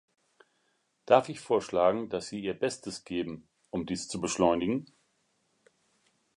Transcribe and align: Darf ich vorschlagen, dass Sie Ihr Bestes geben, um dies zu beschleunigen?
Darf 1.05 1.29
ich 1.29 1.39
vorschlagen, 1.39 2.09
dass 2.09 2.27
Sie 2.27 2.39
Ihr 2.39 2.55
Bestes 2.55 3.03
geben, 3.05 3.47
um 3.69 3.85
dies 3.85 4.07
zu 4.07 4.19
beschleunigen? 4.19 4.87